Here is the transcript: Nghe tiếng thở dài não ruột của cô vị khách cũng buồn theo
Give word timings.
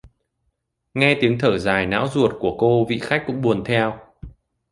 Nghe 0.93 1.17
tiếng 1.21 1.37
thở 1.39 1.57
dài 1.57 1.85
não 1.85 2.07
ruột 2.07 2.31
của 2.39 2.55
cô 2.59 2.85
vị 2.89 2.99
khách 2.99 3.23
cũng 3.27 3.41
buồn 3.41 3.63
theo 3.65 3.99